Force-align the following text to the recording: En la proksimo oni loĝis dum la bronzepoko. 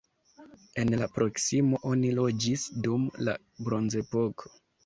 En 0.83 0.93
la 1.01 1.07
proksimo 1.17 1.81
oni 1.91 2.15
loĝis 2.21 2.65
dum 2.87 3.07
la 3.29 3.39
bronzepoko. 3.69 4.53